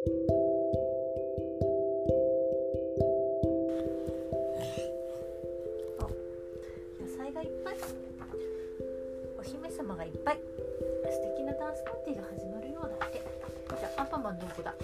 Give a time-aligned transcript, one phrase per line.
[0.00, 0.08] 野
[7.18, 7.76] 菜がいっぱい。
[9.38, 10.40] お姫様がいっぱい。
[11.10, 13.20] 素敵なダンスパーティーが始まるようだって。
[13.78, 14.74] じゃあアンパンマンどこだ？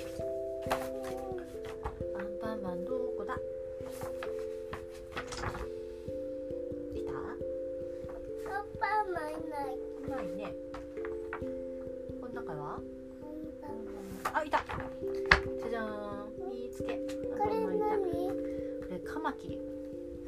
[19.26, 19.58] マキリ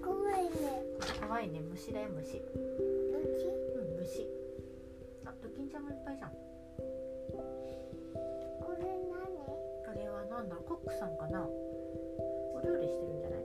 [0.03, 0.51] 怖いね
[0.99, 1.61] かわいいね。
[1.71, 2.39] 虫だよ虫。
[2.39, 2.41] う
[3.39, 3.47] ち
[3.79, 4.27] うん虫。
[5.25, 6.31] あドキンちゃんもいっぱいじゃん。
[6.33, 6.35] こ
[8.77, 9.23] れ何？
[9.87, 10.57] これはなんだ？
[10.57, 11.47] ろうコックさんかな？
[11.47, 13.38] お料理してるんじゃない？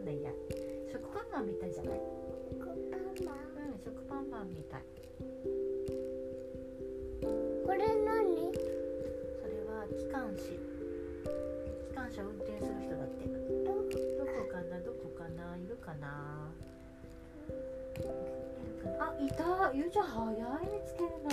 [0.00, 0.30] んないや
[0.90, 1.98] 食パンマンみたいじゃない？
[2.58, 2.76] コパン
[3.24, 3.70] マン。
[3.70, 4.82] うん食パンマンみたい。
[7.22, 8.50] これ何？
[8.50, 10.58] それは機関士。
[11.88, 13.26] 機関車運転する人だって。
[13.26, 14.80] どどこかな？
[14.80, 15.56] どこかな？
[15.56, 16.50] いるかな？
[17.48, 17.52] い
[18.02, 18.08] る
[18.82, 19.70] かなあいた。
[19.74, 20.06] ゆうちゃん。
[20.06, 20.36] 早い。
[20.66, 21.30] 見つけるの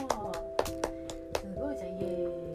[1.35, 1.89] すごいじゃん。
[1.89, 2.46] イエーイ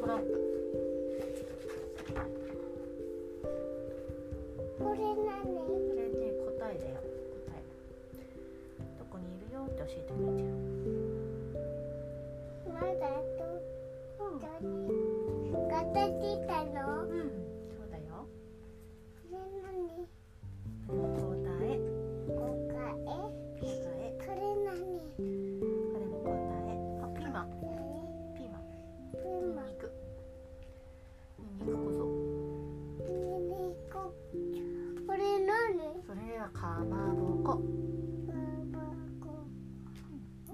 [0.00, 0.39] こ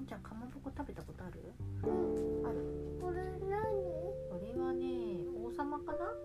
[0.07, 1.41] じゃあかまぼこ食べたことある？
[1.83, 2.63] うんある。
[3.01, 3.59] これ何？
[4.31, 6.15] これはね王様かな？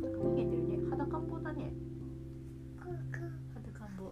[0.00, 0.90] なんか逃げてるね。
[0.90, 1.70] 裸んぼだね。
[2.82, 4.10] 裸んぼ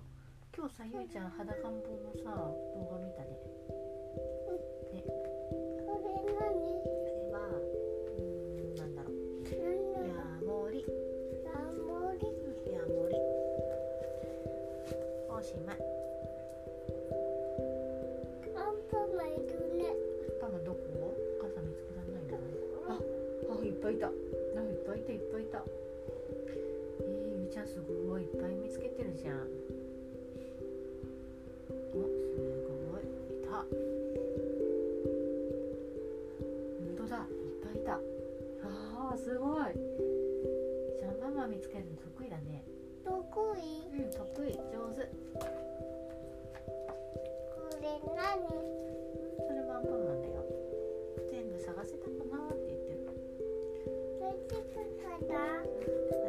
[0.56, 3.30] 今日さゆいちゃん裸んぼのさ動画見たね。
[4.92, 5.02] ね。
[5.02, 5.98] こ
[10.70, 10.84] れ
[23.84, 24.06] ぱいいた。
[24.06, 24.16] あいっ
[24.86, 25.62] ぱいいたいっぱいいた。
[27.00, 27.78] えー、ゆいちゃんす
[28.08, 28.22] ごい。
[28.22, 29.40] いっぱい見つけてるじゃん。
[31.92, 32.08] おす
[32.90, 33.04] ごい。
[33.04, 33.60] いた。
[33.60, 33.68] 本
[36.96, 37.16] 当だ。
[37.18, 37.24] いっ
[37.62, 38.00] ぱいいた。
[38.64, 39.64] あーすごい。
[40.98, 42.64] じゃあママ見つけるの得意だね。
[43.04, 44.52] どこいうん得意。
[44.72, 45.04] 上手。
[45.28, 45.36] こ
[47.82, 49.03] れ何？
[54.48, 54.80] 大丈
[55.20, 56.23] 夫か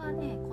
[0.00, 0.49] はね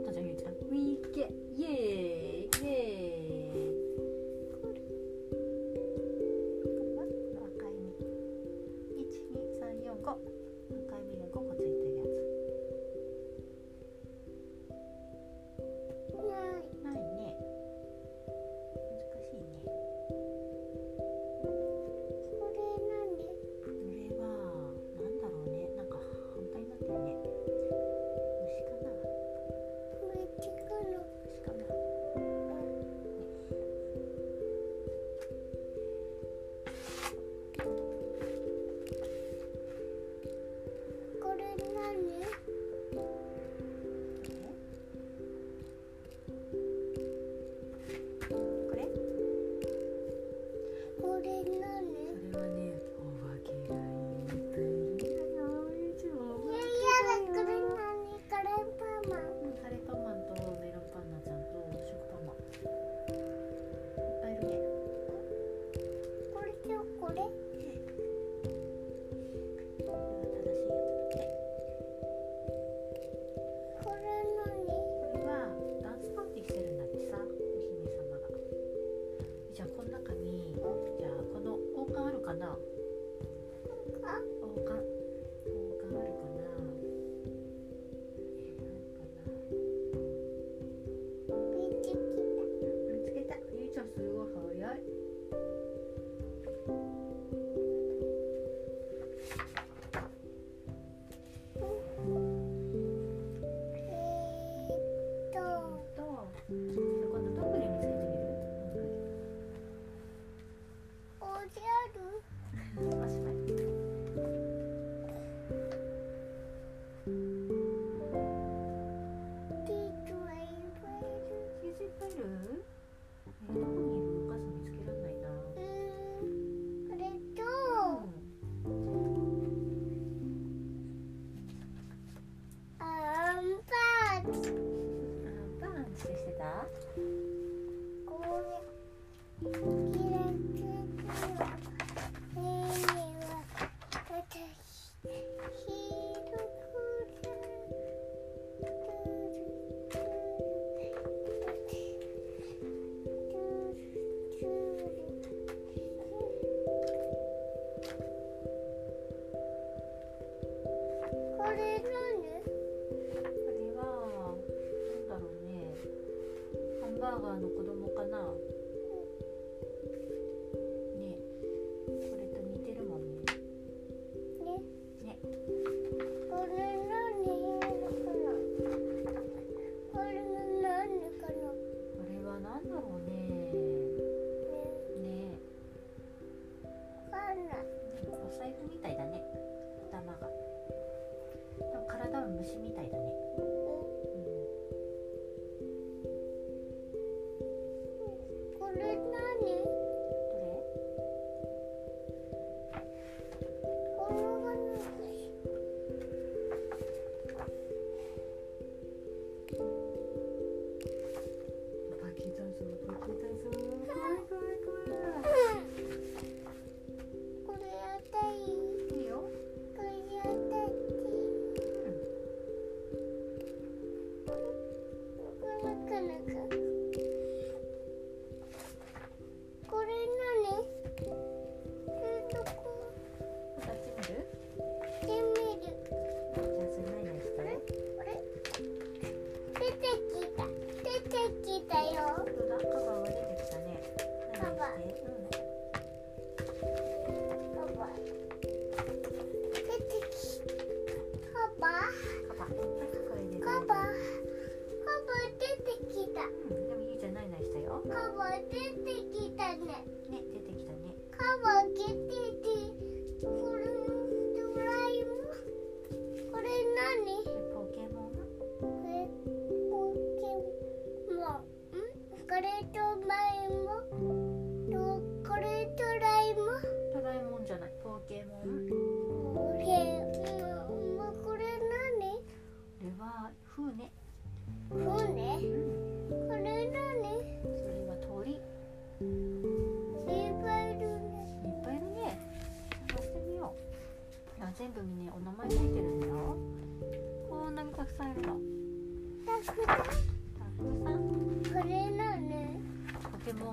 [0.00, 0.52] ったじゃんゆうちゃん。
[0.52, 1.28] ウィーケ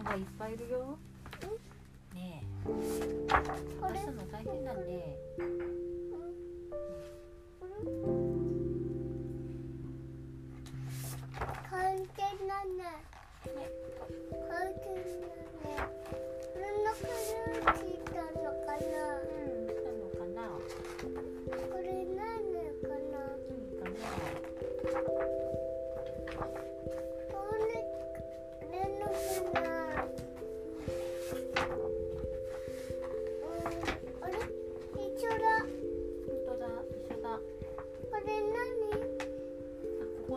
[0.08, 0.98] がいっぱいいるよ。
[2.14, 2.68] ねえ。
[2.68, 5.18] 出すの大変なだね。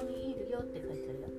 [0.00, 1.29] こにいるよって書いてあるよ。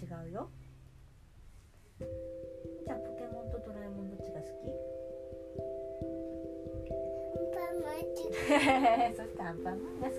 [0.00, 0.48] 違うよ。
[1.98, 4.48] じゃあポケモンとドラえもんどっちが好き？
[9.40, 10.14] ア ンパンマンが好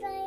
[0.00, 0.21] children.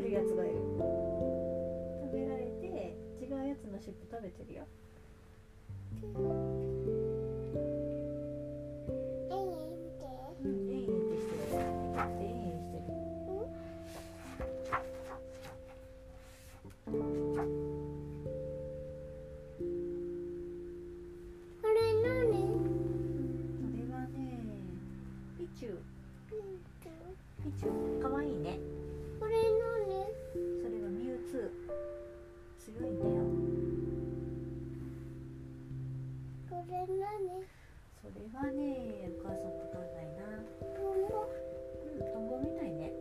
[0.00, 0.54] てるやつがいる。
[2.02, 4.66] 食べられて違うやつの尻尾食べてるよ
[36.76, 37.40] これ何
[38.02, 40.28] それはねお母さんわかんないな。
[40.60, 42.92] トンボうんトンボみたいね。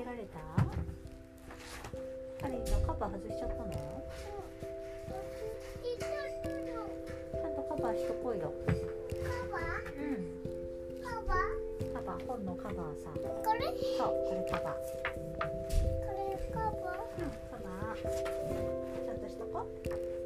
[0.00, 0.40] けられた？
[2.40, 3.68] カレンちゃんカバー外しちゃったの？
[3.70, 8.50] ちゃんとカバーしとこうよ。
[8.64, 9.58] カバ
[9.98, 10.16] うん。
[11.04, 11.36] カバ
[11.92, 12.26] カバー？
[12.26, 13.60] 本のカバーさこれ？
[13.98, 14.76] そうこれカバー。
[14.80, 17.96] これカバうんカバー。
[19.04, 19.54] ちゃんとしとこ。
[19.60, 20.19] う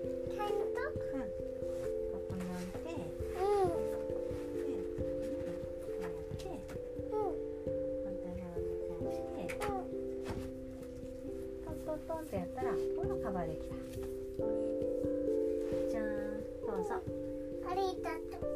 [12.24, 13.74] ントントンってやったらほらカバーできた。
[15.90, 16.94] じゃーんどうぞ。
[17.68, 18.48] ありがとう。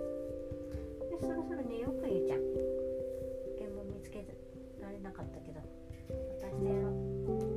[1.11, 2.41] でそろそろ寝ようかゆうちゃん。
[3.59, 4.25] 原文見つけ
[4.81, 5.61] られなかったけど。
[6.41, 6.93] 渡してやろう。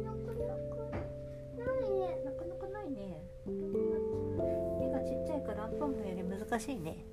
[0.03, 2.19] なくなくないね。
[2.25, 3.23] なかなかないね。
[3.47, 7.05] 絵がちっちゃいからアンパンマンより難しいね。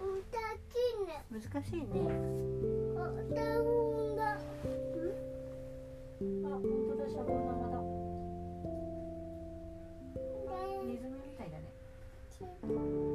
[0.00, 0.38] うんた
[0.68, 1.24] ちね。
[1.30, 1.86] 難しいね。
[2.96, 3.00] あ
[3.34, 4.38] ダウンだ
[6.20, 7.87] あ本当だシャボン玉だ
[12.40, 13.07] ね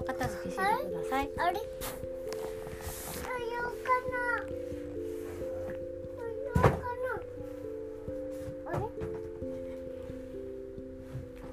[0.00, 0.68] お片付けしてくだ
[1.10, 1.30] さい。
[1.36, 1.58] あれ？
[1.58, 1.64] さよ
[3.66, 4.14] うかな。
[6.14, 6.68] さようかな。
[8.66, 8.78] あれ？
[8.78, 8.82] て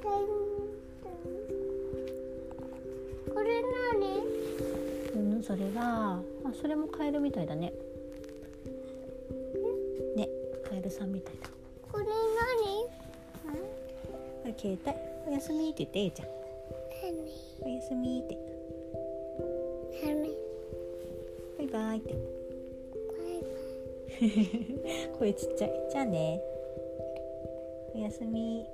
[0.10, 0.12] ん
[1.02, 1.12] てん
[3.34, 4.22] これ何
[5.16, 7.74] うんそれはあそれもカエルみたいだね。
[10.16, 10.30] ね
[10.70, 11.50] カエルさんみたいだ。
[11.92, 12.12] これこ
[14.46, 14.54] れ？
[14.58, 14.96] 携帯？
[15.28, 16.28] おやすみって言ってえいちゃん
[17.76, 18.38] やすみって。
[21.58, 22.14] バイバイって。
[22.14, 23.50] バイバ
[24.28, 25.10] イ。
[25.20, 25.72] 声ちっちゃい。
[25.92, 26.42] じゃあね。
[27.94, 28.66] おやすみ